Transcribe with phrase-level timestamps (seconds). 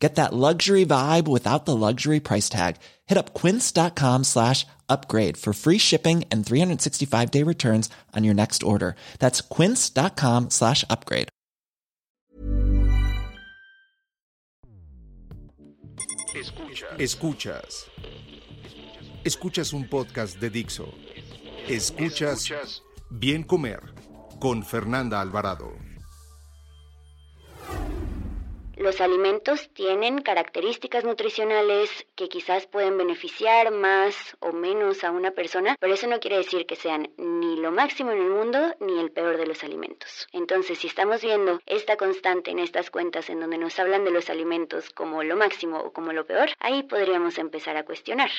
[0.00, 2.76] Get that luxury vibe without the luxury price tag.
[3.06, 8.62] Hit up quince.com slash upgrade for free shipping and 365 day returns on your next
[8.62, 8.96] order.
[9.18, 11.28] That's quince.com slash upgrade.
[16.34, 16.98] Escuchas.
[16.98, 17.84] Escuchas.
[19.24, 20.94] Escuchas un podcast de Dixo.
[21.68, 22.80] Escuchas
[23.10, 23.80] Bien Comer
[24.40, 25.89] con Fernanda Alvarado.
[28.80, 35.76] Los alimentos tienen características nutricionales que quizás pueden beneficiar más o menos a una persona,
[35.78, 39.10] pero eso no quiere decir que sean ni lo máximo en el mundo ni el
[39.10, 40.26] peor de los alimentos.
[40.32, 44.30] Entonces, si estamos viendo esta constante en estas cuentas en donde nos hablan de los
[44.30, 48.30] alimentos como lo máximo o como lo peor, ahí podríamos empezar a cuestionar.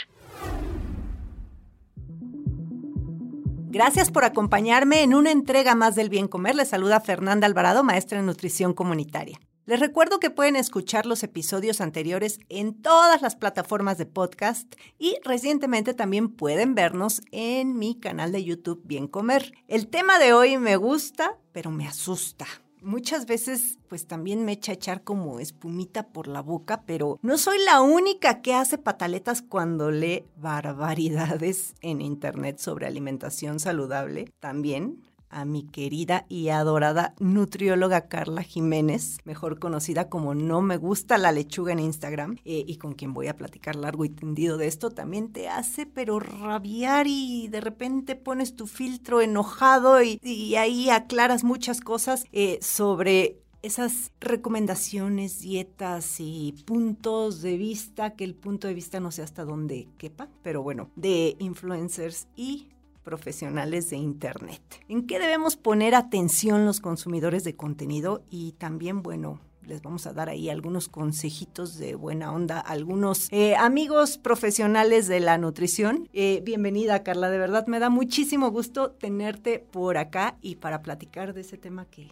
[3.70, 6.56] Gracias por acompañarme en una entrega más del Bien Comer.
[6.56, 9.40] Les saluda Fernanda Alvarado, maestra en nutrición comunitaria.
[9.72, 15.16] Les recuerdo que pueden escuchar los episodios anteriores en todas las plataformas de podcast y
[15.24, 19.54] recientemente también pueden vernos en mi canal de YouTube Bien Comer.
[19.70, 22.48] El tema de hoy me gusta, pero me asusta.
[22.82, 27.38] Muchas veces pues también me echa a echar como espumita por la boca, pero no
[27.38, 34.34] soy la única que hace pataletas cuando lee barbaridades en internet sobre alimentación saludable.
[34.40, 41.18] También a mi querida y adorada nutrióloga Carla Jiménez, mejor conocida como No Me Gusta
[41.18, 44.68] la Lechuga en Instagram, eh, y con quien voy a platicar largo y tendido de
[44.68, 50.20] esto, también te hace pero rabiar y de repente pones tu filtro enojado y,
[50.56, 58.36] ahí aclaras muchas cosas eh, sobre esas recomendaciones, dietas y puntos de vista, que el
[58.36, 62.70] punto de vista no sé hasta dónde quepa, pero bueno, de influencers y
[63.04, 64.62] profesionales de Internet.
[64.88, 68.24] ¿En qué debemos poner atención los consumidores de contenido?
[68.30, 73.56] Y también, bueno, les vamos a dar ahí algunos consejitos de buena onda, algunos eh,
[73.56, 76.10] amigos profesionales de la nutrición.
[76.14, 81.34] Eh, bienvenida, Carla, de verdad me da muchísimo gusto tenerte por acá y para platicar
[81.34, 82.10] de ese tema que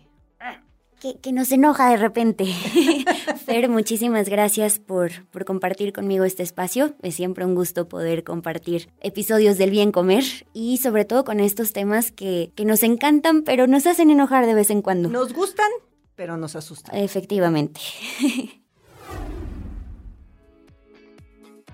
[1.00, 2.46] que, nos enoja de repente.
[3.46, 6.96] Fer, muchísimas gracias por, por compartir conmigo este espacio.
[7.02, 10.24] Es siempre un gusto poder compartir episodios del bien comer
[10.54, 14.54] y sobre todo con estos temas que, que nos encantan, pero nos hacen enojar de
[14.54, 15.10] vez en cuando.
[15.10, 15.70] Nos gustan,
[16.16, 16.96] pero nos asustan.
[16.96, 17.82] Efectivamente.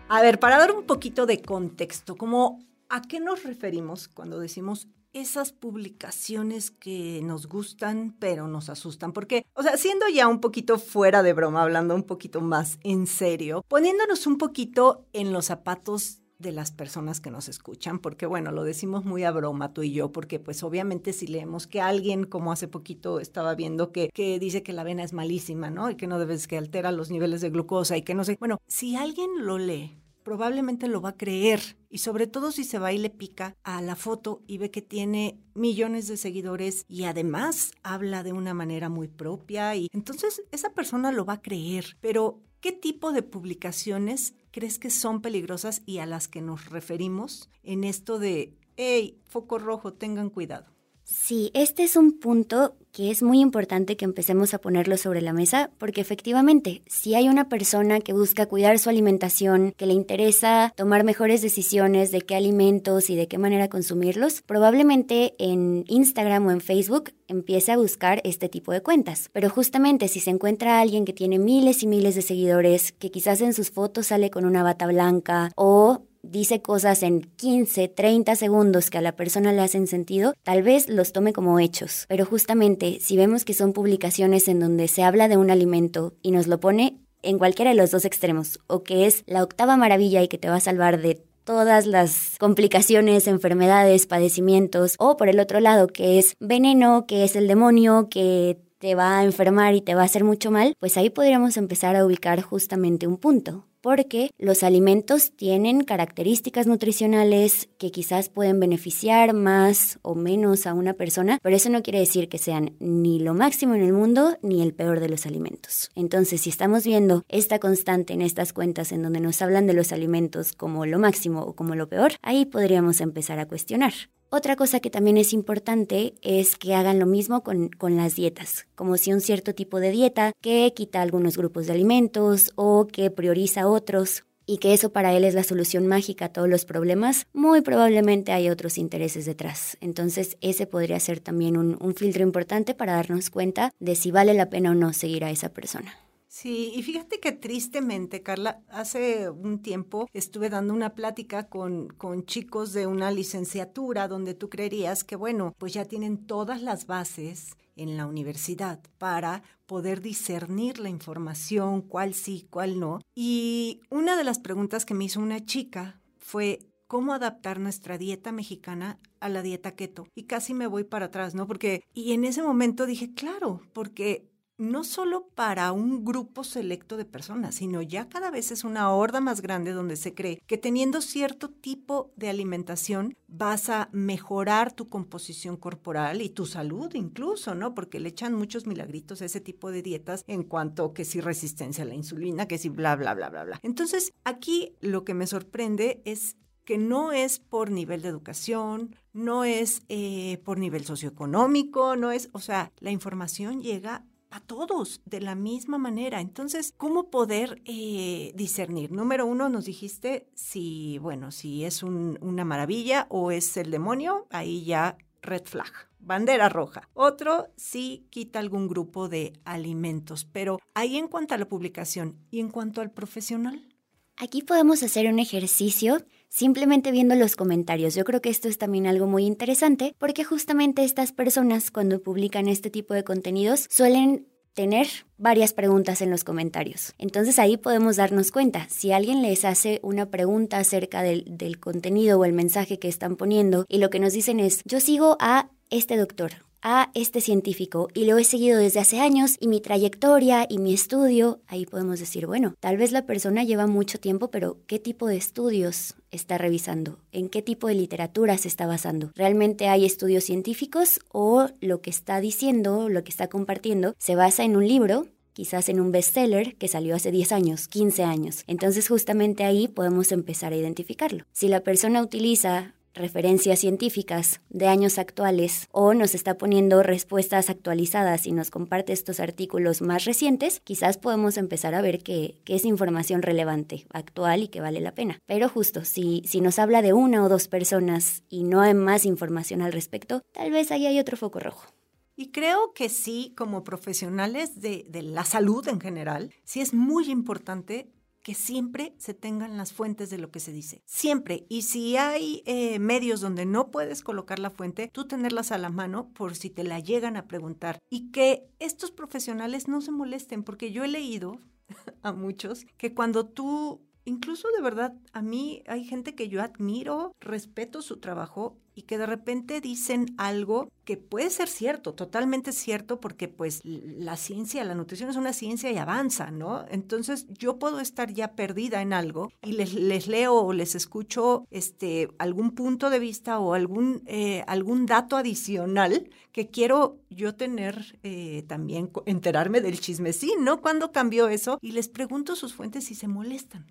[0.07, 2.59] A ver, para dar un poquito de contexto, como
[2.89, 9.13] ¿a qué nos referimos cuando decimos esas publicaciones que nos gustan pero nos asustan.
[9.13, 13.07] Porque, o sea, siendo ya un poquito fuera de broma, hablando un poquito más en
[13.07, 18.51] serio, poniéndonos un poquito en los zapatos de las personas que nos escuchan, porque bueno,
[18.51, 22.25] lo decimos muy a broma tú y yo, porque pues obviamente si leemos que alguien,
[22.25, 25.89] como hace poquito estaba viendo, que, que dice que la avena es malísima, ¿no?
[25.89, 28.59] Y que no debes que altera los niveles de glucosa y que no sé, bueno,
[28.67, 31.77] si alguien lo lee probablemente lo va a creer.
[31.87, 34.81] Y sobre todo si se va y le pica a la foto y ve que
[34.81, 40.73] tiene millones de seguidores y además habla de una manera muy propia y entonces esa
[40.73, 41.95] persona lo va a creer.
[42.01, 47.49] Pero, ¿qué tipo de publicaciones crees que son peligrosas y a las que nos referimos
[47.63, 50.65] en esto de, hey, foco rojo, tengan cuidado?
[51.03, 55.33] Sí, este es un punto que es muy importante que empecemos a ponerlo sobre la
[55.33, 60.73] mesa, porque efectivamente, si hay una persona que busca cuidar su alimentación, que le interesa
[60.77, 66.51] tomar mejores decisiones de qué alimentos y de qué manera consumirlos, probablemente en Instagram o
[66.51, 69.29] en Facebook empiece a buscar este tipo de cuentas.
[69.33, 73.41] Pero justamente si se encuentra alguien que tiene miles y miles de seguidores, que quizás
[73.41, 78.89] en sus fotos sale con una bata blanca o dice cosas en 15, 30 segundos
[78.89, 82.05] que a la persona le hacen sentido, tal vez los tome como hechos.
[82.07, 86.31] Pero justamente si vemos que son publicaciones en donde se habla de un alimento y
[86.31, 90.21] nos lo pone en cualquiera de los dos extremos, o que es la octava maravilla
[90.21, 95.39] y que te va a salvar de todas las complicaciones, enfermedades, padecimientos, o por el
[95.39, 99.81] otro lado, que es veneno, que es el demonio, que te va a enfermar y
[99.81, 103.65] te va a hacer mucho mal, pues ahí podríamos empezar a ubicar justamente un punto
[103.85, 110.93] porque los alimentos tienen características nutricionales que quizás pueden beneficiar más o menos a una
[110.93, 114.63] persona, pero eso no quiere decir que sean ni lo máximo en el mundo ni
[114.63, 115.91] el peor de los alimentos.
[115.93, 119.91] Entonces, si estamos viendo esta constante en estas cuentas en donde nos hablan de los
[119.91, 123.93] alimentos como lo máximo o como lo peor, ahí podríamos empezar a cuestionar.
[124.37, 128.67] Otra cosa que también es importante es que hagan lo mismo con, con, las dietas,
[128.75, 133.09] como si un cierto tipo de dieta que quita algunos grupos de alimentos o que
[133.09, 137.27] prioriza otros y que eso para él es la solución mágica a todos los problemas,
[137.31, 139.77] muy probablemente hay otros intereses detrás.
[139.79, 144.33] Entonces ese podría ser también un, un filtro importante para darnos cuenta de si vale
[144.33, 146.04] la pena o no seguir a esa persona.
[146.35, 152.25] Sí, y fíjate que tristemente, Carla, hace un tiempo estuve dando una plática con, con
[152.25, 157.55] chicos de una licenciatura donde tú creerías que, bueno, pues ya tienen todas las bases
[157.77, 162.99] en la universidad para poder discernir la información, cuál sí, cuál no.
[163.15, 168.31] Y una de las preguntas que me hizo una chica fue, cómo adaptar nuestra dieta
[168.31, 170.07] mexicana a la dieta keto.
[170.13, 171.47] Y casi me voy para atrás, ¿no?
[171.47, 177.05] Porque, y en ese momento dije, claro, porque no solo para un grupo selecto de
[177.05, 181.01] personas, sino ya cada vez es una horda más grande donde se cree que teniendo
[181.01, 187.73] cierto tipo de alimentación vas a mejorar tu composición corporal y tu salud incluso, ¿no?
[187.73, 191.83] Porque le echan muchos milagritos a ese tipo de dietas en cuanto que si resistencia
[191.83, 193.59] a la insulina, que si bla, bla, bla, bla, bla.
[193.63, 199.43] Entonces, aquí lo que me sorprende es que no es por nivel de educación, no
[199.43, 204.03] es eh, por nivel socioeconómico, no es, o sea, la información llega
[204.35, 206.19] a todos de la misma manera.
[206.19, 208.91] Entonces, ¿cómo poder eh, discernir?
[208.91, 214.65] Número uno, nos dijiste si, bueno, si es una maravilla o es el demonio, ahí
[214.65, 216.89] ya red flag, bandera roja.
[216.93, 222.41] Otro, si quita algún grupo de alimentos, pero ahí en cuanto a la publicación y
[222.41, 223.74] en cuanto al profesional.
[224.17, 227.95] Aquí podemos hacer un ejercicio simplemente viendo los comentarios.
[227.95, 232.47] Yo creo que esto es también algo muy interesante porque justamente estas personas cuando publican
[232.47, 236.93] este tipo de contenidos suelen tener varias preguntas en los comentarios.
[236.97, 242.17] Entonces ahí podemos darnos cuenta, si alguien les hace una pregunta acerca del, del, contenido
[242.17, 245.49] o el mensaje que están poniendo y lo que nos dicen es, yo sigo a
[245.69, 246.31] este doctor
[246.67, 250.73] a este científico y lo he seguido desde hace años y mi trayectoria y mi
[250.73, 255.05] estudio, ahí podemos decir, bueno, tal vez la persona lleva mucho tiempo, pero ¿qué tipo
[255.05, 256.97] de estudios está revisando?
[257.11, 259.11] ¿En qué tipo de literatura se está basando?
[259.13, 264.43] ¿Realmente hay estudios científicos o lo que está diciendo, lo que está compartiendo, se basa
[264.43, 268.43] en un libro quizás en un bestseller que salió hace 10 años, 15 años.
[268.47, 271.25] Entonces justamente ahí podemos empezar a identificarlo.
[271.33, 278.25] Si la persona utiliza referencias científicas de años actuales o nos está poniendo respuestas actualizadas
[278.25, 283.21] y nos comparte estos artículos más recientes, quizás podemos empezar a ver que, es información
[283.21, 285.19] relevante, actual y que vale la pena.
[285.25, 289.05] Pero justo, si, si nos habla de una o dos personas y no hay más
[289.05, 291.67] información al respecto, tal vez ahí hay otro foco rojo.
[292.15, 297.11] Y creo que sí, como profesionales de, de, la salud en general, sí es muy
[297.11, 297.91] importante
[298.25, 300.81] que siempre se tengan las fuentes de lo que se dice.
[300.83, 301.45] Siempre.
[301.47, 305.69] Y si hay eh, medios donde no puedes colocar la fuente, tú tenerlas a la
[305.69, 307.77] mano por si te la llegan a preguntar.
[307.87, 311.39] Y que estos profesionales no se molesten, porque yo he leído
[312.01, 317.11] a muchos que cuando tú incluso de verdad, a mí hay gente que yo admiro,
[317.19, 322.99] respeto su trabajo y que de repente dicen algo que puede ser cierto, totalmente cierto,
[322.99, 326.65] porque pues la ciencia, la nutrición es una ciencia y avanza, ¿no?
[326.69, 331.47] Entonces yo puedo estar ya perdida en algo y les, les leo o les escucho
[331.49, 337.97] este, algún punto de vista o algún, eh, algún dato adicional que quiero yo tener
[338.03, 340.61] eh, también, enterarme del chismecín, ¿no?
[340.61, 341.57] ¿Cuándo cambió eso?
[341.61, 343.65] Y les pregunto sus fuentes y se molestan.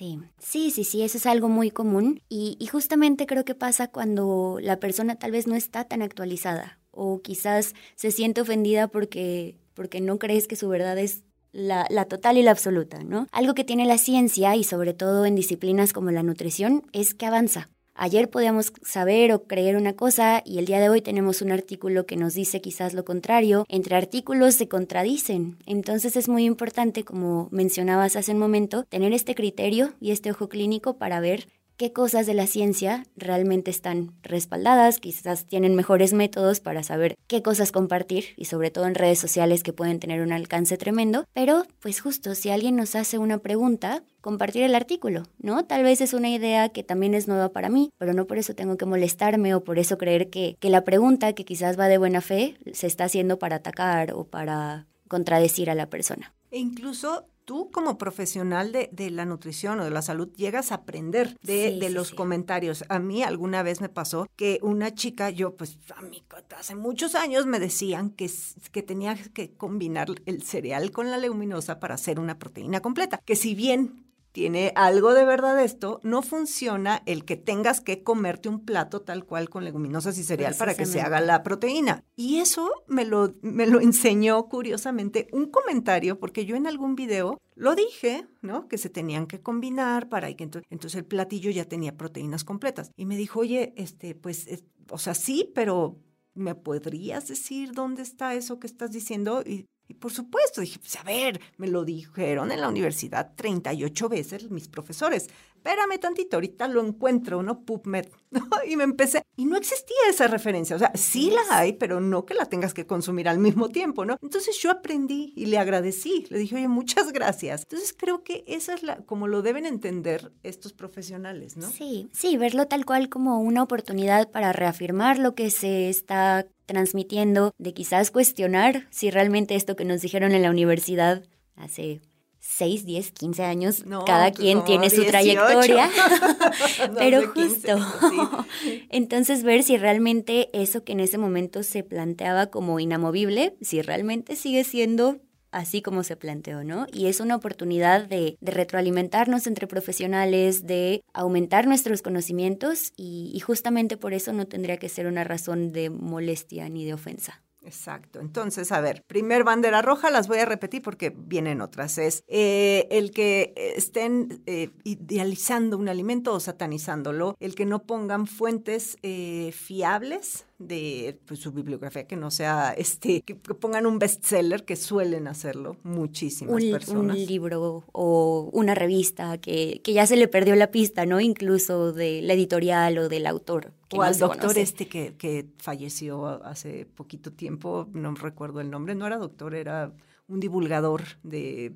[0.00, 4.56] Sí, sí, sí, sí, eso es algo muy común y, justamente creo que pasa cuando
[4.62, 10.00] la persona tal vez no está tan actualizada o quizás se siente ofendida porque, porque
[10.00, 13.26] no crees que su verdad es la, la, total y la absoluta, ¿no?
[13.30, 17.26] Algo que tiene la ciencia y sobre todo en disciplinas como la nutrición es que
[17.26, 17.68] avanza.
[17.94, 22.06] Ayer podíamos saber o creer una cosa y el día de hoy tenemos un artículo
[22.06, 23.66] que nos dice quizás lo contrario.
[23.68, 25.58] Entre artículos se contradicen.
[25.66, 30.48] Entonces es muy importante, como mencionabas hace un momento, tener este criterio y este ojo
[30.48, 31.46] clínico para ver
[31.80, 37.40] qué cosas de la ciencia realmente están respaldadas, quizás tienen mejores métodos para saber qué
[37.40, 41.64] cosas compartir y sobre todo en redes sociales que pueden tener un alcance tremendo, pero
[41.78, 45.64] pues justo si alguien nos hace una pregunta, compartir el artículo, ¿no?
[45.64, 48.52] Tal vez es una idea que también es nueva para mí, pero no por eso
[48.52, 51.96] tengo que molestarme o por eso creer que, que la pregunta que quizás va de
[51.96, 56.34] buena fe se está haciendo para atacar o para contradecir a la persona.
[56.50, 60.76] E incluso tú como profesional de, de, la nutrición o de la salud llegas a
[60.76, 62.14] aprender de, sí, de sí, los sí.
[62.14, 62.84] comentarios.
[62.88, 66.22] A mí alguna vez me pasó que una chica, yo pues a mí
[66.56, 68.30] hace muchos años me decían que,
[68.70, 73.34] que tenía que combinar el cereal con la leguminosa para hacer una proteína completa, que
[73.34, 78.64] si bien tiene algo de verdad esto, no funciona el que tengas que comerte un
[78.64, 82.04] plato tal cual con leguminosas y cereal para que se haga la proteína.
[82.16, 87.38] Y eso me lo, me lo enseñó curiosamente un comentario, porque yo en algún video
[87.54, 88.68] lo dije, ¿no?
[88.68, 92.90] Que se tenían que combinar para que entonces, entonces el platillo ya tenía proteínas completas.
[92.96, 94.46] Y me dijo, oye, este, pues,
[94.90, 95.98] o sea, sí, pero
[96.34, 99.42] ¿me podrías decir dónde está eso que estás diciendo?
[99.44, 104.08] Y y por supuesto, dije, pues a ver, me lo dijeron en la universidad 38
[104.08, 105.28] veces mis profesores
[105.60, 107.60] espérame tantito, ahorita lo encuentro, ¿no?
[107.60, 108.48] PubMed, ¿no?
[108.66, 112.24] Y me empecé, y no existía esa referencia, o sea, sí la hay, pero no
[112.24, 114.16] que la tengas que consumir al mismo tiempo, ¿no?
[114.22, 117.62] Entonces yo aprendí y le agradecí, le dije, oye, muchas gracias.
[117.62, 121.68] Entonces creo que esa es la, como lo deben entender estos profesionales, ¿no?
[121.70, 127.52] Sí, sí, verlo tal cual como una oportunidad para reafirmar lo que se está transmitiendo,
[127.58, 131.24] de quizás cuestionar si realmente esto que nos dijeron en la universidad
[131.56, 132.00] hace
[132.38, 135.90] 6, 10, 15 años, cada quien tiene su trayectoria,
[136.96, 137.76] pero justo.
[138.88, 144.36] Entonces ver si realmente eso que en ese momento se planteaba como inamovible, si realmente
[144.36, 145.18] sigue siendo
[145.52, 146.86] así como se planteó, ¿no?
[146.92, 154.12] Y es una oportunidad de, retroalimentarnos entre profesionales, de aumentar nuestros conocimientos y justamente por
[154.12, 157.42] eso no tendría que ser una razón de molestia ni de ofensa.
[157.62, 158.20] Exacto.
[158.20, 161.98] Entonces, a ver, primer bandera roja, las voy a repetir porque vienen otras.
[161.98, 168.26] Es eh, el que estén eh, idealizando un alimento o satanizándolo, el que no pongan
[168.26, 174.64] fuentes eh, fiables de pues, su bibliografía, que no sea, este, que, pongan un bestseller,
[174.64, 177.16] que suelen hacerlo muchísimas personas.
[177.16, 181.20] Un libro o una revista que, que ya se le perdió la pista, ¿no?
[181.20, 183.72] Incluso de la editorial o del autor.
[183.92, 189.06] O al doctor este que, que falleció hace poquito tiempo, no recuerdo el nombre, no
[189.06, 189.92] era doctor, era
[190.30, 191.74] un divulgador de,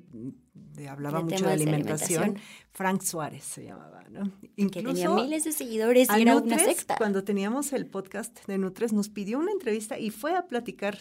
[0.89, 2.39] hablaba mucho de alimentación.
[2.71, 4.31] Frank Suárez se llamaba, ¿no?
[4.55, 6.95] que tenía miles de seguidores y era una secta.
[6.97, 10.97] Cuando teníamos el podcast de Nutres, nos pidió una entrevista y fue a platicar,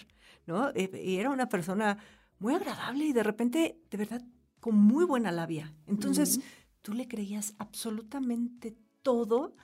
[0.47, 0.71] ¿no?
[0.75, 1.99] Eh, y era una persona
[2.41, 4.23] muy agradable y de repente, de verdad,
[4.59, 5.73] con muy buena labia.
[5.87, 6.41] Entonces,
[6.83, 9.55] tú le creías absolutamente todo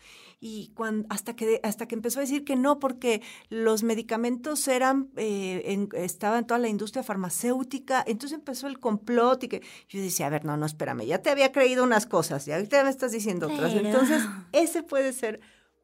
[0.41, 3.21] y cuando, hasta, que, hasta que empezó a decir que no, porque
[3.51, 9.45] los medicamentos eran, eh, en, estaba en toda la industria farmacéutica, entonces empezó el complot
[9.45, 12.47] y que yo decía, a ver, no, no, espérame, ya te había creído unas cosas,
[12.47, 13.75] ya te me estás diciendo otras.
[13.75, 15.41] Entonces, ese puede ser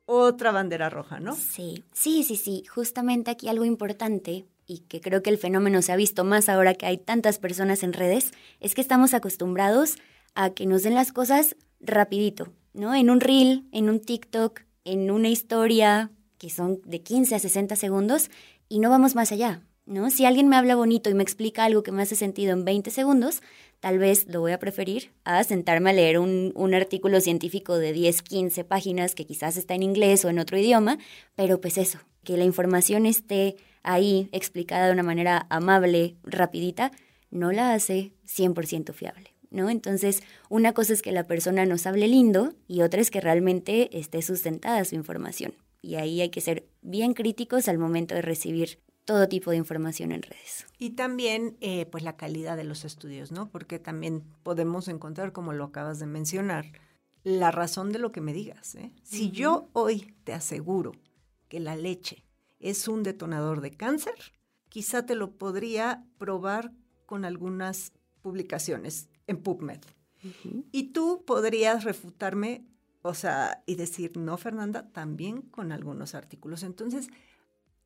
[0.06, 1.34] otra bandera roja, ¿no?
[1.34, 5.92] Sí, sí, sí, sí, justamente aquí algo importante y que creo que el fenómeno se
[5.92, 9.96] ha visto más ahora que hay tantas personas en redes, es que estamos acostumbrados
[10.34, 12.95] a que nos den las cosas rapidito, ¿no?
[12.95, 17.75] En un reel, en un TikTok, en una historia que son de 15 a 60
[17.75, 18.30] segundos
[18.68, 20.11] y no vamos más allá, ¿no?
[20.11, 22.90] Si alguien me habla bonito y me explica algo que me hace sentido en 20
[22.90, 23.42] segundos,
[23.80, 27.92] tal vez lo voy a preferir a sentarme a leer un, un, artículo científico de
[27.92, 30.99] 10, 15 páginas que quizás está en inglés o en otro idioma,
[31.35, 36.92] pero pues eso, que la información esté ahí explicada de una manera amable, rapidita,
[37.30, 39.36] no la hace 100% fiable.
[39.50, 39.70] ¿No?
[39.70, 43.96] Entonces, una cosa es que la persona nos hable lindo y otra es que realmente
[43.98, 45.54] esté sustentada su información.
[45.82, 50.12] Y ahí hay que ser bien críticos al momento de recibir todo tipo de información
[50.12, 50.66] en redes.
[50.78, 53.48] Y también, eh, pues, la calidad de los estudios, ¿no?
[53.50, 56.72] Porque también podemos encontrar, como lo acabas de mencionar,
[57.22, 58.74] la razón de lo que me digas.
[58.74, 58.92] ¿eh?
[59.02, 60.92] Si yo hoy te aseguro
[61.48, 62.24] que la leche
[62.60, 64.14] es un detonador de cáncer,
[64.68, 66.72] quizá te lo podría probar
[67.04, 69.80] con algunas publicaciones en PubMed.
[70.73, 72.66] Y tú podrías refutarme,
[73.02, 76.64] o sea, y decir, no, Fernanda, también con algunos artículos.
[76.64, 77.09] Entonces,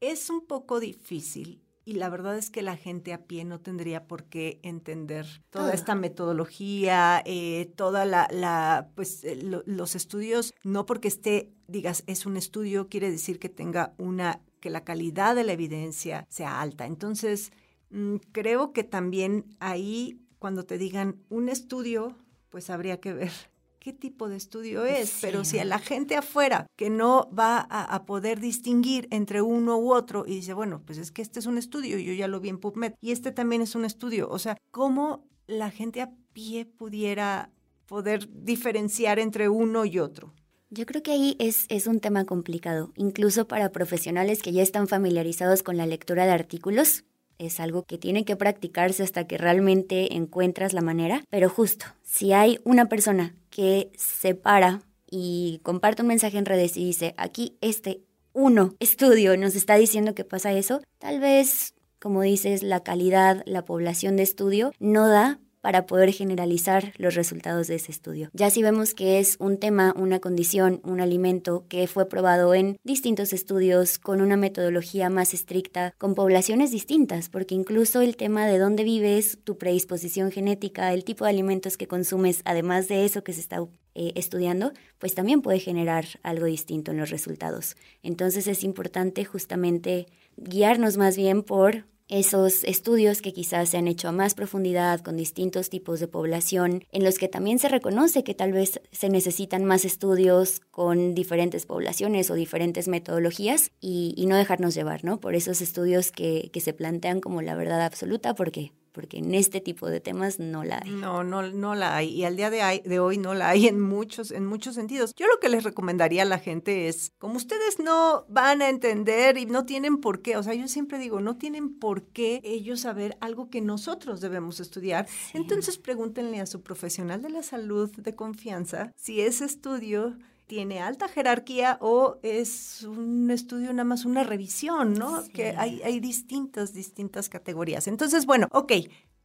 [0.00, 4.06] es un poco difícil y la verdad es que la gente a pie no tendría
[4.06, 10.86] por qué entender toda esta metodología, eh, toda la, la pues eh, los estudios, no
[10.86, 15.44] porque esté, digas, es un estudio, quiere decir que tenga una, que la calidad de
[15.44, 16.86] la evidencia sea alta.
[16.86, 17.50] Entonces,
[17.90, 22.16] mm, creo que también ahí cuando te digan un estudio,
[22.48, 23.30] pues habría que ver
[23.78, 28.04] qué tipo de estudio es, pero si a la gente afuera que no va a,
[28.04, 31.56] poder distinguir entre uno u otro y dice, bueno, pues es que este es un
[31.56, 34.56] estudio, yo ya lo vi en PubMed, y este también es un estudio, o sea,
[34.70, 37.50] ¿cómo la gente a pie pudiera
[37.86, 40.34] poder diferenciar entre uno y otro?
[40.70, 44.88] Yo creo que ahí es, es un tema complicado, incluso para profesionales que ya están
[44.88, 47.04] familiarizados con la lectura de artículos,
[47.40, 52.32] es algo que tiene que practicarse hasta que realmente encuentras la manera, pero justo, si
[52.32, 57.56] hay una persona que se para y comparte un mensaje en redes y dice, aquí
[57.60, 63.42] este uno estudio nos está diciendo que pasa eso, tal vez, como dices, la calidad,
[63.46, 68.30] la población de estudio no da para poder generalizar los resultados de ese estudio.
[68.32, 72.78] Ya si vemos que es un tema, una condición, un alimento que fue probado en
[72.84, 78.58] distintos estudios con una metodología más estricta, con poblaciones distintas, porque incluso el tema de
[78.58, 83.32] dónde vives, tu predisposición genética, el tipo de alimentos que consumes, además de eso que
[83.32, 87.76] se está eh, estudiando, pues también puede generar algo distinto en los resultados.
[88.02, 94.08] Entonces es importante justamente guiarnos más bien por esos estudios que quizás se han hecho
[94.08, 98.34] a más profundidad con distintos tipos de población, en los que también se reconoce que
[98.34, 104.74] tal vez se necesitan más estudios con diferentes poblaciones o diferentes metodologías y, no dejarnos
[104.74, 105.18] llevar, ¿no?
[105.18, 109.60] Por esos estudios que, que se plantean como la verdad absoluta, porque porque en este
[109.60, 110.90] tipo de temas no la hay.
[110.90, 112.08] No, no, no la hay.
[112.08, 115.14] Y al día de, de, hoy no la hay en muchos, en muchos sentidos.
[115.16, 119.38] Yo lo que les recomendaría a la gente es, como ustedes no van a entender
[119.38, 122.80] y no tienen por qué, o sea, yo siempre digo, no tienen por qué ellos
[122.80, 125.06] saber algo que nosotros debemos estudiar.
[125.34, 130.16] Entonces pregúntenle a su profesional de la salud de confianza si ese estudio
[130.50, 135.22] tiene alta jerarquía o es un estudio nada más una revisión, ¿no?
[135.32, 137.86] Que hay, hay distintas, distintas categorías.
[137.86, 138.72] Entonces, bueno, ok.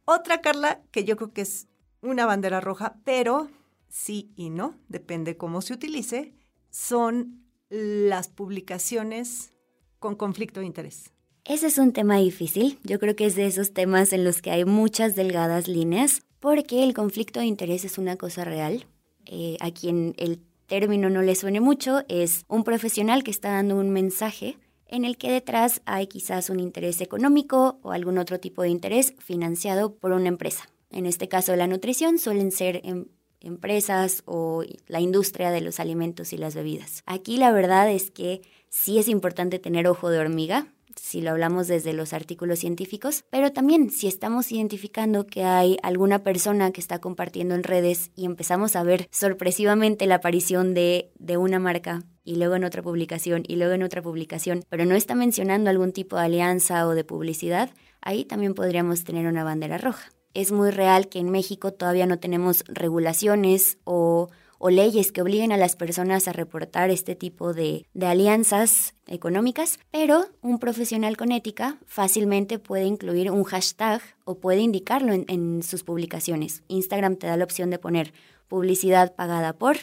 [0.04, 1.66] Otra, Carla, que yo creo que es
[2.00, 3.48] una bandera roja, pero
[3.88, 6.32] sí y no, depende cómo se utilice,
[6.70, 9.50] son las publicaciones
[9.98, 11.10] con conflicto de interés.
[11.44, 12.78] Ese es un tema difícil.
[12.84, 16.84] Yo creo que es de esos temas en los que hay muchas delgadas líneas, porque
[16.84, 18.86] el conflicto de interés es una cosa real.
[19.28, 23.76] Eh, a quien el término no le suene mucho, es un profesional que está dando
[23.76, 24.58] un mensaje
[24.88, 29.14] en el que detrás hay quizás un interés económico o algún otro tipo de interés
[29.18, 30.68] financiado por una empresa.
[30.90, 33.06] En este caso la nutrición suelen ser em,
[33.40, 37.02] empresas o la industria de los alimentos y las bebidas.
[37.06, 41.68] Aquí la verdad es que sí es importante tener ojo de hormiga, si lo hablamos
[41.68, 47.00] desde los artículos científicos, pero también si estamos identificando que hay alguna persona que está
[47.00, 52.36] compartiendo en redes y empezamos a ver sorpresivamente la aparición de, de una marca y
[52.36, 56.16] luego en otra publicación y luego en otra publicación, pero no está mencionando algún tipo
[56.16, 60.10] de alianza o de publicidad, ahí también podríamos tener una bandera roja.
[60.34, 65.52] Es muy real que en México todavía no tenemos regulaciones o o leyes que obliguen
[65.52, 71.78] a las personas a reportar este tipo de, alianzas económicas, pero un profesional con ética
[71.86, 76.62] fácilmente puede incluir un hashtag o puede indicarlo en, en sus publicaciones.
[76.68, 78.12] Instagram te da la opción de poner
[78.48, 79.76] publicidad pagada por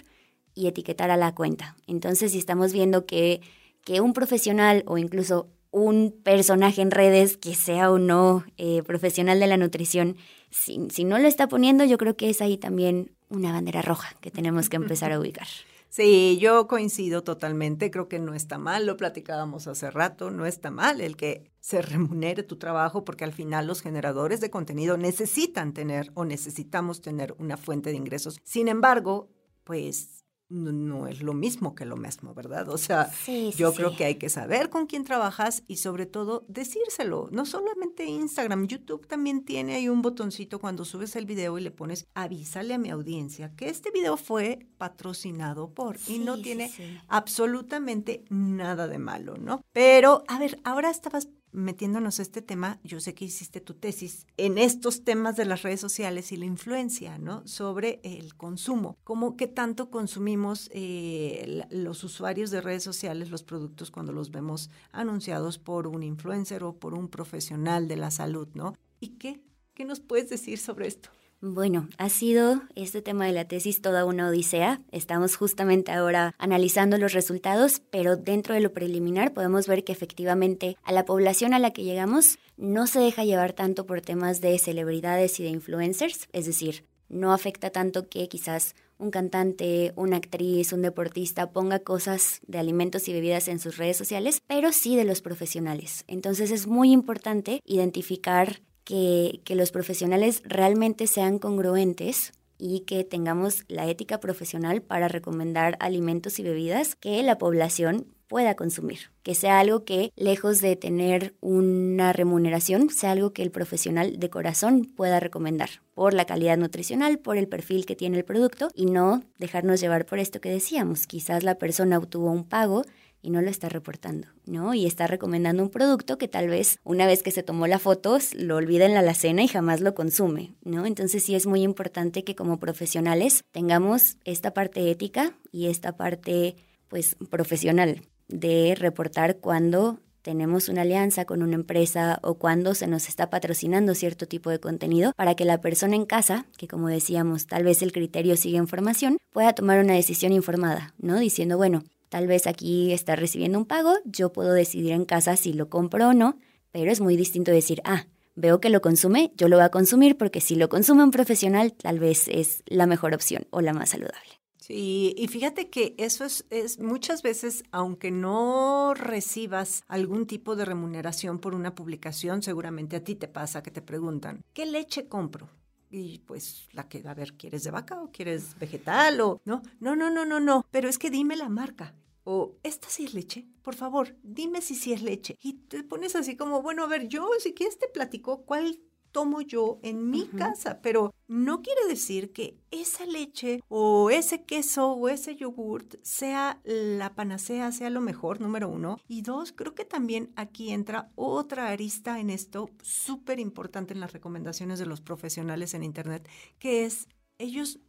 [0.55, 1.75] y etiquetar a la cuenta.
[1.87, 3.41] Entonces, si estamos viendo que,
[3.83, 9.39] que un profesional o incluso un personaje en redes que sea o no eh, profesional
[9.39, 10.17] de la nutrición,
[10.53, 14.15] si, si, no lo está poniendo, yo creo que es ahí también una bandera roja
[14.21, 15.47] que tenemos que empezar a ubicar.
[15.93, 20.71] Sí, yo coincido totalmente, creo que no está mal, lo platicábamos hace rato, no está
[20.71, 25.71] mal el que se remunere tu trabajo porque al final los generadores de contenido necesitan
[25.71, 28.39] tener o necesitamos tener una fuente de ingresos.
[28.43, 29.29] Sin embargo,
[29.63, 30.22] pues
[30.53, 32.69] no, es lo mismo que lo mismo, ¿verdad?
[32.69, 33.11] O sea,
[33.57, 37.29] yo creo que hay que saber con quién trabajas y sobre todo decírselo.
[37.31, 41.71] No solamente Instagram, YouTube también tiene ahí un botoncito cuando subes el video y le
[41.71, 46.71] pones avísale a mi audiencia que este video fue patrocinado por y no tiene
[47.07, 49.61] absolutamente nada de malo, ¿no?
[49.71, 54.25] Pero, a ver, ahora estabas metiéndonos a este tema, yo sé que hiciste tu tesis
[54.37, 57.45] en estos temas de las redes sociales y la influencia, ¿no?
[57.47, 58.97] Sobre el consumo.
[59.03, 64.69] ¿Cómo que tanto consumimos eh, los usuarios de redes sociales los productos cuando los vemos
[64.91, 68.75] anunciados por un influencer o por un profesional de la salud, ¿no?
[68.99, 69.41] ¿Y qué?
[69.73, 71.09] ¿Qué nos puedes decir sobre esto?
[71.45, 74.79] Bueno, ha sido este tema de la tesis toda una odisea.
[74.93, 80.77] Estamos justamente ahora analizando los resultados, pero dentro de lo preliminar podemos ver que efectivamente
[80.83, 84.57] a la población a la que llegamos no se deja llevar tanto por temas de
[84.57, 90.71] celebridades y de influencers, es decir, no afecta tanto que quizás un cantante, una actriz,
[90.71, 95.03] un deportista ponga cosas de alimentos y bebidas en sus redes sociales, pero sí de
[95.03, 96.05] los profesionales.
[96.07, 103.87] Entonces es muy importante identificar que, los profesionales realmente sean congruentes y que tengamos la
[103.87, 109.83] ética profesional para recomendar alimentos y bebidas que la población pueda consumir, que sea algo
[109.83, 115.69] que, lejos de tener una remuneración, sea algo que el profesional de corazón pueda recomendar
[115.93, 120.05] por la calidad nutricional, por el perfil que tiene el producto y no dejarnos llevar
[120.05, 121.05] por esto que decíamos.
[121.05, 122.83] Quizás la persona obtuvo un pago
[123.23, 124.75] y no lo está reportando, ¿no?
[124.75, 128.19] Y está recomendando un producto que tal vez una vez que se tomó la foto
[128.35, 130.85] lo olvida en la alacena y jamás lo consume, ¿no?
[130.85, 136.57] Entonces sí es muy importante que como profesionales tengamos esta parte ética y esta parte
[136.89, 143.07] pues profesional de reportar cuando tenemos una alianza con una empresa o cuando se nos
[143.07, 147.45] está patrocinando cierto tipo de contenido para que la persona en casa, que como decíamos,
[147.45, 151.19] tal vez el criterio sigue en formación, pueda tomar una decisión informada, ¿no?
[151.19, 151.83] Diciendo, bueno,
[152.13, 156.09] tal vez aquí está recibiendo un pago, yo puedo decidir en casa si lo compro
[156.09, 156.37] o no,
[156.71, 160.15] pero es muy distinto decir, ah, veo que lo consume, yo lo voy a consumir
[160.15, 163.89] porque si lo consume un profesional, tal vez es la mejor opción o la más
[163.89, 164.29] saludable.
[164.59, 170.65] Sí, y fíjate que eso es, es, muchas veces, aunque no recibas algún tipo de
[170.65, 175.49] remuneración por una publicación, seguramente a ti te pasa que te preguntan, ¿qué leche compro?
[175.89, 179.63] Y pues la que, a ver, ¿quieres de vaca o quieres vegetal o no?
[179.79, 181.95] No, no, no, no, no, pero es que dime la marca.
[182.23, 183.47] O, ¿esta sí es leche?
[183.61, 185.37] Por favor, dime si sí es leche.
[185.41, 188.79] Y te pones así como, bueno, a ver, yo si quieres te platico cuál
[189.13, 194.91] tomo yo en mi casa, pero no quiere decir que esa leche o ese queso
[194.91, 198.99] o ese yogurt sea la panacea, sea lo mejor, número uno.
[199.07, 204.13] Y dos, creo que también aquí entra otra arista en esto súper importante en las
[204.13, 207.07] recomendaciones de los profesionales en Internet, que es
[207.37, 207.79] ellos,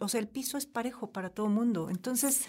[0.00, 1.88] o sea, el piso es parejo para todo mundo.
[1.88, 2.44] Entonces...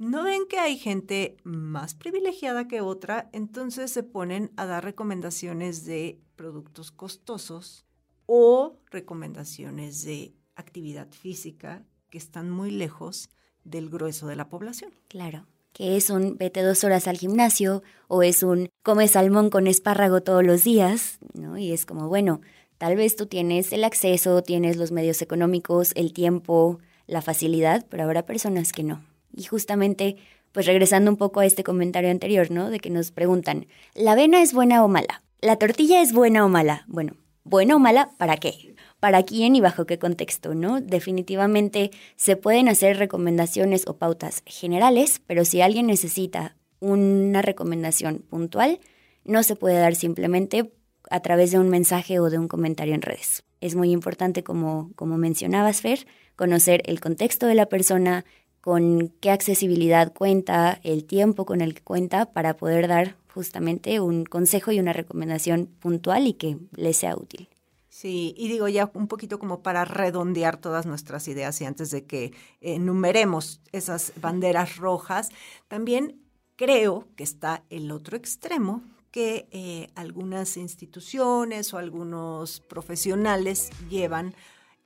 [0.00, 3.28] ¿No ven que hay gente más privilegiada que otra?
[3.34, 7.84] Entonces se ponen a dar recomendaciones de productos costosos
[8.24, 13.28] o recomendaciones de actividad física que están muy lejos
[13.64, 14.90] del grueso de la población.
[15.08, 19.66] Claro, que es un vete dos horas al gimnasio o es un come salmón con
[19.66, 21.58] espárrago todos los días, ¿no?
[21.58, 22.40] Y es como, bueno,
[22.78, 28.04] tal vez tú tienes el acceso, tienes los medios económicos, el tiempo, la facilidad, pero
[28.04, 29.09] habrá personas que no.
[29.34, 30.16] Y justamente,
[30.52, 32.70] pues regresando un poco a este comentario anterior, ¿no?
[32.70, 35.22] De que nos preguntan, ¿la avena es buena o mala?
[35.40, 36.84] ¿La tortilla es buena o mala?
[36.88, 37.14] Bueno,
[37.44, 38.74] ¿buena o mala para qué?
[39.00, 40.80] ¿Para quién y bajo qué contexto, no?
[40.80, 48.80] Definitivamente se pueden hacer recomendaciones o pautas generales, pero si alguien necesita una recomendación puntual,
[49.24, 50.72] no se puede dar simplemente
[51.10, 53.42] a través de un mensaje o de un comentario en redes.
[53.60, 58.24] Es muy importante, como, como mencionabas, Fer, conocer el contexto de la persona,
[58.60, 64.24] con qué accesibilidad cuenta, el tiempo con el que cuenta para poder dar justamente un
[64.24, 67.48] consejo y una recomendación puntual y que le sea útil.
[67.88, 72.04] Sí, y digo ya un poquito como para redondear todas nuestras ideas y antes de
[72.04, 75.30] que enumeremos esas banderas rojas,
[75.68, 76.20] también
[76.56, 84.34] creo que está el otro extremo que eh, algunas instituciones o algunos profesionales llevan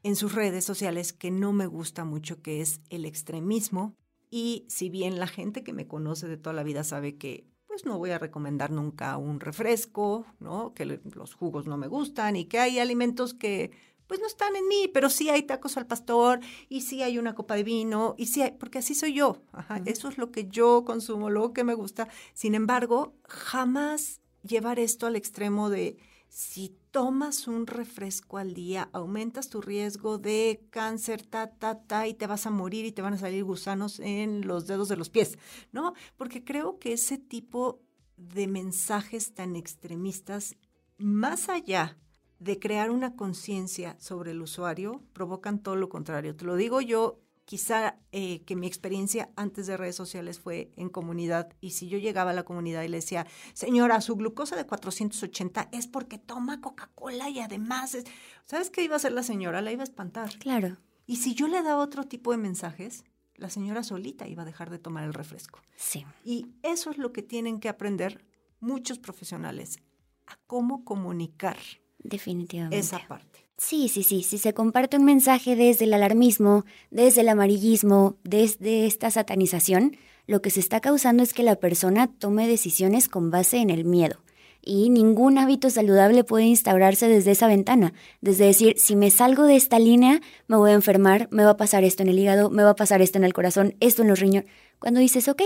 [0.04, 3.96] en sus redes sociales que no me gusta mucho, que es el extremismo.
[4.30, 7.84] Y si bien la gente que me conoce de toda la vida sabe que pues
[7.86, 10.74] no voy a recomendar nunca un refresco, ¿no?
[10.74, 13.72] Que los jugos no me gustan y que hay alimentos que
[14.06, 17.34] pues no están en mí, pero sí hay tacos al pastor y sí hay una
[17.34, 19.42] copa de vino y sí hay, porque así soy yo.
[19.86, 22.08] Eso es lo que yo consumo, lo que me gusta.
[22.34, 25.96] Sin embargo, jamás llevar esto al extremo de
[26.34, 32.14] si tomas un refresco al día, aumentas tu riesgo de cáncer, ta, ta, ta, y
[32.14, 35.10] te vas a morir y te van a salir gusanos en los dedos de los
[35.10, 35.38] pies,
[35.70, 35.94] ¿no?
[36.16, 37.84] Porque creo que ese tipo
[38.16, 40.56] de mensajes tan extremistas,
[40.98, 41.98] más allá
[42.40, 46.34] de crear una conciencia sobre el usuario, provocan todo lo contrario.
[46.34, 50.88] Te lo digo yo quizá eh, que mi experiencia antes de redes sociales fue en
[50.88, 54.66] comunidad y si yo llegaba a la comunidad y le decía, señora, su glucosa de
[54.66, 58.04] 480 es porque toma Coca-Cola y además, es...
[58.44, 59.60] ¿sabes qué iba a hacer la señora?
[59.62, 60.38] La iba a espantar.
[60.38, 60.78] Claro.
[61.06, 63.04] Y si yo le daba otro tipo de mensajes,
[63.36, 65.60] la señora solita iba a dejar de tomar el refresco.
[65.76, 66.06] Sí.
[66.24, 68.24] Y eso es lo que tienen que aprender
[68.60, 69.80] muchos profesionales,
[70.26, 71.58] a cómo comunicar.
[71.98, 72.78] Definitivamente.
[72.78, 73.43] Esa parte.
[73.56, 74.22] Sí, sí, sí.
[74.22, 80.42] Si se comparte un mensaje desde el alarmismo, desde el amarillismo, desde esta satanización, lo
[80.42, 84.22] que se está causando es que la persona tome decisiones con base en el miedo.
[84.60, 89.56] Y ningún hábito saludable puede instaurarse desde esa ventana, desde decir, si me salgo de
[89.56, 92.62] esta línea, me voy a enfermar, me va a pasar esto en el hígado, me
[92.62, 94.50] va a pasar esto en el corazón, esto en los riñones.
[94.78, 95.42] Cuando dices, ok,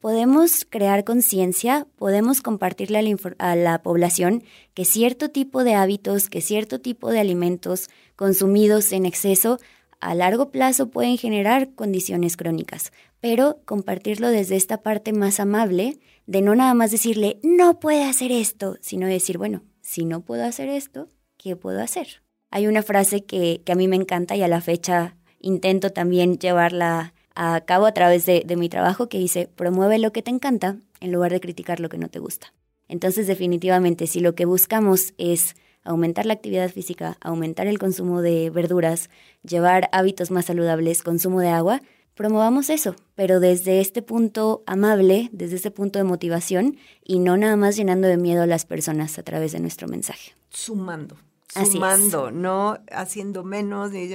[0.00, 4.42] podemos crear conciencia, podemos compartirle a la, población
[4.74, 9.58] que cierto tipo de hábitos, que cierto tipo de alimentos consumidos en exceso
[10.00, 16.40] a largo plazo pueden generar condiciones crónicas, pero compartirlo desde esta parte más amable de
[16.40, 20.68] no nada más decirle, no puede hacer esto, sino decir, bueno, si no puedo hacer
[20.70, 22.22] esto, ¿qué puedo hacer?
[22.50, 26.38] Hay una frase que, que a mí me encanta y a la fecha intento también
[26.38, 30.76] llevarla a cabo a través de, mi trabajo que dice, promueve lo que te encanta
[31.00, 32.52] en lugar de criticar lo que no te gusta.
[32.86, 38.50] Entonces, definitivamente, si lo que buscamos es aumentar la actividad física, aumentar el consumo de
[38.50, 39.08] verduras,
[39.42, 41.80] llevar hábitos más saludables, consumo de agua,
[42.14, 47.56] promovamos eso, pero desde este punto amable, desde este punto de motivación y no nada
[47.56, 50.34] más llenando de miedo a las personas a través de nuestro mensaje.
[50.50, 51.16] Sumando.
[51.52, 54.08] Sumando, no haciendo menos, ni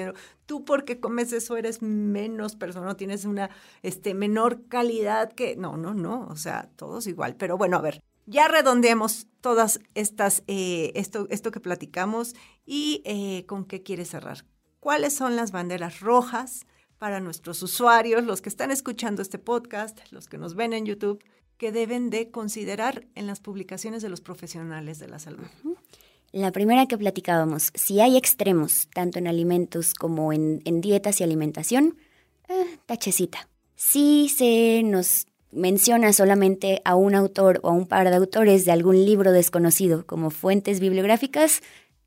[0.45, 3.49] tú porque comes eso eres menos persona, tienes una
[3.83, 5.55] este, menor calidad que.
[5.55, 6.27] No, no, no.
[6.29, 7.35] O sea, todos igual.
[7.35, 13.45] Pero bueno, a ver, ya redondeemos todas estas, eh, esto, esto que platicamos y eh,
[13.45, 14.45] con qué quieres cerrar.
[14.79, 16.65] ¿Cuáles son las banderas rojas
[16.97, 21.23] para nuestros usuarios, los que están escuchando este podcast, los que nos ven en YouTube,
[21.57, 25.45] que deben de considerar en las publicaciones de los profesionales de la salud?
[26.35, 31.95] La primera que platicábamos, si hay extremos, tanto en alimentos como en, dietas y alimentación,
[32.49, 33.47] eh, tachecita.
[33.77, 38.73] Si se nos menciona solamente a un autor o a un par de autores de
[38.73, 41.61] algún libro desconocido como fuentes bibliográficas,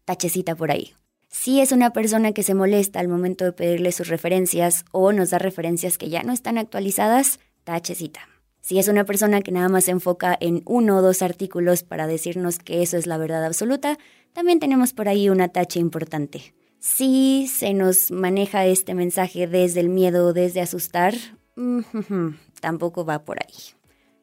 [0.05, 0.93] tachecita por ahí.
[1.31, 5.31] Si es una persona que se molesta al momento de pedirle sus referencias o nos
[5.31, 8.29] da referencias que ya no están actualizadas, tachecita.
[8.61, 12.07] Si es una persona que nada más se enfoca en uno o dos artículos para
[12.07, 13.99] decirnos que eso es la verdad absoluta,
[14.33, 16.55] también tenemos por ahí una tacha importante.
[16.81, 21.15] Si se nos maneja este mensaje desde el miedo, desde asustar,
[21.57, 21.81] mm,
[22.61, 23.55] tampoco va por ahí.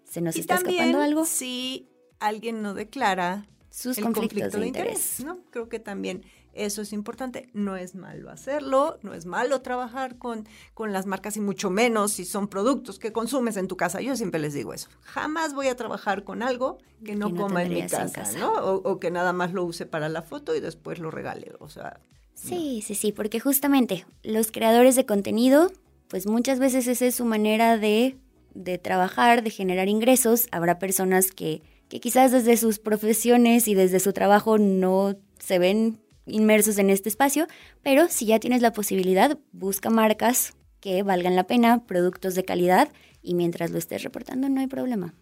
[0.04, 1.26] ¿Se nos está escapando algo?
[1.26, 5.44] Si alguien no declara sus conflictos de, interés, ¿no?
[5.52, 6.24] Creo que también
[6.56, 7.50] eso es importante.
[7.54, 12.14] No es malo hacerlo, no es malo trabajar con, con las marcas y mucho menos
[12.14, 14.02] si son productos que consumes en tu casa.
[14.02, 14.90] Yo siempre les digo eso.
[15.02, 18.54] Jamás voy a trabajar con algo que no, coma en mi casa, ¿no?
[18.54, 21.52] O, que nada más lo use para la foto y después lo regale.
[21.60, 22.00] O sea.
[22.34, 25.72] Sí, sí, sí, porque justamente los creadores de contenido,
[26.08, 28.18] pues muchas veces esa es su manera de,
[28.54, 30.48] de trabajar, de generar ingresos.
[30.52, 36.00] Habrá personas que, que quizás desde sus profesiones y desde su trabajo no se ven
[36.26, 37.48] inmersos en este espacio,
[37.84, 42.90] pero si ya tienes la posibilidad, busca marcas que valgan la pena, productos de calidad
[43.22, 45.14] y mientras lo estés reportando no hay problema.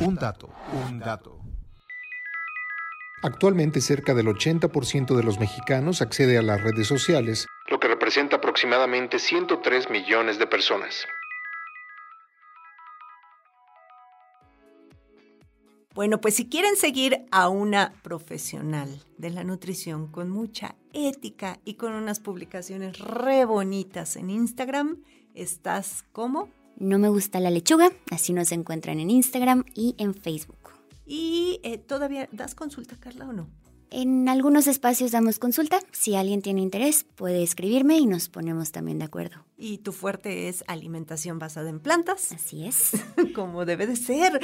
[0.00, 0.50] Un dato,
[0.88, 1.40] un dato.
[3.22, 8.36] Actualmente cerca del 80% de los mexicanos accede a las redes sociales, lo que representa
[8.36, 11.06] aproximadamente 103 millones de personas.
[15.96, 21.74] Bueno, pues si quieren seguir a una profesional de la nutrición con mucha ética y
[21.74, 25.02] con unas publicaciones re bonitas en Instagram,
[25.34, 26.50] ¿estás como?
[26.76, 30.68] No me gusta la lechuga, así nos encuentran en Instagram y en Facebook.
[31.06, 33.48] ¿Y eh, todavía das consulta, Carla, o no?
[33.90, 35.78] En algunos espacios damos consulta.
[35.92, 39.44] Si alguien tiene interés, puede escribirme y nos ponemos también de acuerdo.
[39.56, 42.32] Y tu fuerte es alimentación basada en plantas.
[42.32, 42.90] Así es.
[43.34, 44.40] Como debe de ser.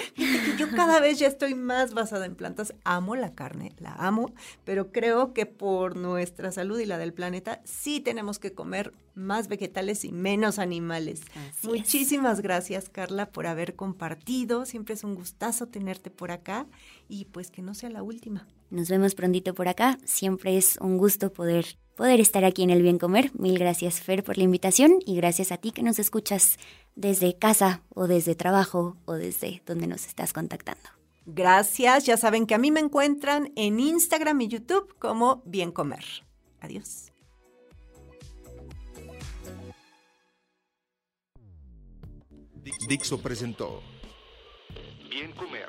[0.59, 2.73] yo cada vez ya estoy más basada en plantas.
[2.85, 4.33] Amo la carne, la amo,
[4.65, 9.49] pero creo que por nuestra salud y la del planeta sí tenemos que comer más
[9.49, 11.21] vegetales y menos animales.
[11.63, 14.67] Muchísimas gracias, Carla, por haber compartido.
[14.67, 16.67] Siempre es un gustazo tenerte por acá
[17.09, 18.47] y pues que no sea la última.
[18.73, 19.99] Nos vemos prontito por acá.
[20.07, 23.31] Siempre es un gusto poder poder estar aquí en el Bien Comer.
[23.39, 26.57] Mil gracias, Fer, por la invitación y gracias a ti que nos escuchas
[26.95, 30.89] desde casa o desde trabajo o desde donde nos estás contactando.
[31.27, 32.07] Gracias.
[32.07, 36.25] Ya saben que a mí me encuentran en Instagram y YouTube como Bien Comer.
[36.61, 37.13] Adiós.
[42.89, 43.83] Dixo presentó
[45.11, 45.69] Bien Comer